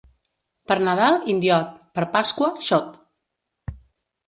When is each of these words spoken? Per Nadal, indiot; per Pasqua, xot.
Per 0.71 0.77
Nadal, 0.87 1.17
indiot; 1.35 1.77
per 1.99 2.07
Pasqua, 2.17 2.51
xot. 2.71 2.91